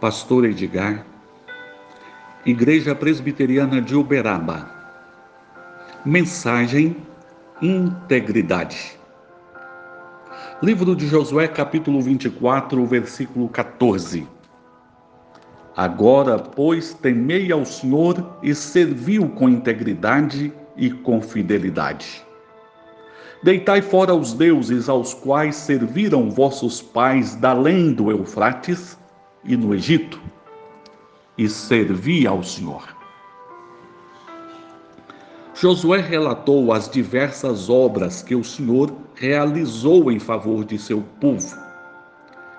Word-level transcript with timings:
Pastor 0.00 0.46
Edgar, 0.46 1.04
Igreja 2.46 2.94
Presbiteriana 2.94 3.82
de 3.82 3.94
Uberaba. 3.94 4.66
Mensagem 6.06 6.96
Integridade. 7.60 8.98
Livro 10.62 10.96
de 10.96 11.06
Josué, 11.06 11.46
capítulo 11.46 12.00
24, 12.00 12.82
versículo 12.86 13.46
14. 13.50 14.26
Agora, 15.76 16.38
pois, 16.38 16.94
temei 16.94 17.52
ao 17.52 17.66
Senhor 17.66 18.38
e 18.42 18.54
serviu 18.54 19.28
com 19.28 19.50
integridade 19.50 20.50
e 20.78 20.90
com 20.90 21.20
fidelidade. 21.20 22.24
Deitai 23.42 23.82
fora 23.82 24.14
os 24.14 24.32
deuses 24.32 24.88
aos 24.88 25.12
quais 25.12 25.56
serviram 25.56 26.30
vossos 26.30 26.80
pais 26.80 27.34
da 27.34 27.50
além 27.50 27.92
do 27.92 28.10
Eufrates 28.10 28.98
e 29.44 29.56
no 29.56 29.74
Egito, 29.74 30.20
e 31.36 31.48
servi 31.48 32.26
ao 32.26 32.42
Senhor. 32.42 32.96
Josué 35.54 36.00
relatou 36.00 36.72
as 36.72 36.88
diversas 36.88 37.68
obras 37.68 38.22
que 38.22 38.34
o 38.34 38.42
Senhor 38.42 38.90
realizou 39.14 40.10
em 40.10 40.18
favor 40.18 40.64
de 40.64 40.78
seu 40.78 41.02
povo. 41.20 41.54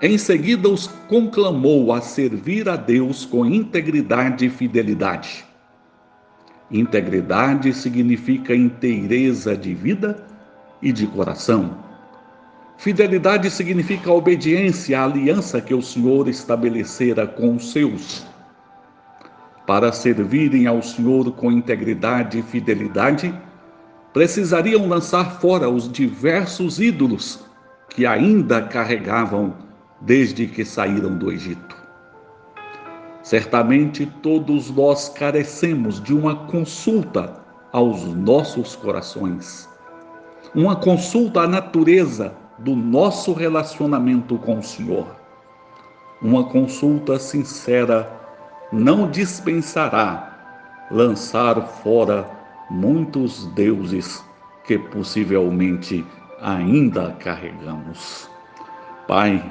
Em 0.00 0.16
seguida, 0.16 0.68
os 0.68 0.86
conclamou 1.08 1.92
a 1.92 2.00
servir 2.00 2.68
a 2.68 2.76
Deus 2.76 3.24
com 3.24 3.46
integridade 3.46 4.46
e 4.46 4.50
fidelidade. 4.50 5.44
Integridade 6.70 7.72
significa 7.72 8.54
inteireza 8.54 9.56
de 9.56 9.72
vida 9.72 10.26
e 10.82 10.92
de 10.92 11.06
coração. 11.06 11.85
Fidelidade 12.78 13.50
significa 13.50 14.12
obediência 14.12 15.00
à 15.00 15.04
aliança 15.04 15.60
que 15.60 15.74
o 15.74 15.82
Senhor 15.82 16.28
estabelecera 16.28 17.26
com 17.26 17.56
os 17.56 17.72
seus. 17.72 18.26
Para 19.66 19.90
servirem 19.92 20.66
ao 20.66 20.82
Senhor 20.82 21.32
com 21.32 21.50
integridade 21.50 22.38
e 22.38 22.42
fidelidade, 22.42 23.34
precisariam 24.12 24.86
lançar 24.86 25.40
fora 25.40 25.68
os 25.68 25.90
diversos 25.90 26.78
ídolos 26.78 27.44
que 27.88 28.06
ainda 28.06 28.62
carregavam 28.62 29.54
desde 30.00 30.46
que 30.46 30.64
saíram 30.64 31.16
do 31.16 31.32
Egito. 31.32 31.76
Certamente 33.22 34.06
todos 34.22 34.70
nós 34.70 35.08
carecemos 35.08 36.00
de 36.00 36.14
uma 36.14 36.46
consulta 36.46 37.34
aos 37.72 38.04
nossos 38.14 38.76
corações 38.76 39.68
uma 40.56 40.74
consulta 40.74 41.42
à 41.42 41.46
natureza 41.46 42.32
do 42.58 42.74
nosso 42.74 43.32
relacionamento 43.32 44.38
com 44.38 44.58
o 44.58 44.62
Senhor. 44.62 45.06
Uma 46.22 46.44
consulta 46.44 47.18
sincera 47.18 48.10
não 48.72 49.10
dispensará 49.10 50.86
lançar 50.90 51.60
fora 51.82 52.28
muitos 52.70 53.46
deuses 53.48 54.24
que 54.64 54.78
possivelmente 54.78 56.04
ainda 56.40 57.12
carregamos. 57.20 58.30
Pai, 59.06 59.42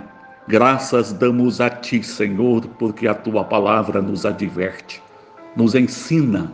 graças 0.48 1.14
damos 1.14 1.62
a 1.62 1.70
Ti, 1.70 2.04
Senhor, 2.04 2.66
porque 2.80 3.08
a 3.08 3.14
Tua 3.14 3.44
palavra 3.44 4.02
nos 4.02 4.26
adverte, 4.26 5.02
nos 5.56 5.76
ensina. 5.76 6.52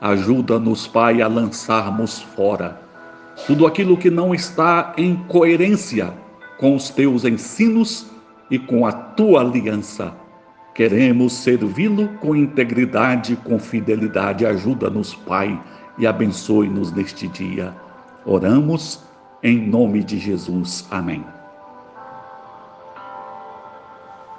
Ajuda-nos, 0.00 0.86
Pai, 0.86 1.22
a 1.22 1.28
lançarmos 1.28 2.20
fora 2.20 2.81
tudo 3.46 3.66
aquilo 3.66 3.96
que 3.96 4.10
não 4.10 4.34
está 4.34 4.94
em 4.96 5.16
coerência 5.28 6.12
com 6.58 6.76
os 6.76 6.90
teus 6.90 7.24
ensinos 7.24 8.06
e 8.50 8.58
com 8.58 8.86
a 8.86 8.92
tua 8.92 9.40
aliança. 9.40 10.14
Queremos 10.74 11.32
servi-lo 11.34 12.08
com 12.20 12.36
integridade, 12.36 13.36
com 13.36 13.58
fidelidade. 13.58 14.46
Ajuda-nos, 14.46 15.14
Pai, 15.14 15.60
e 15.98 16.06
abençoe-nos 16.06 16.92
neste 16.92 17.28
dia. 17.28 17.74
Oramos 18.24 19.02
em 19.42 19.58
nome 19.58 20.02
de 20.02 20.18
Jesus. 20.18 20.86
Amém. 20.90 21.41